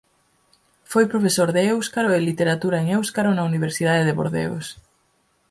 [0.91, 4.65] Foi profesor de éuscaro e literatura en éuscaro na universidade de Bordeos.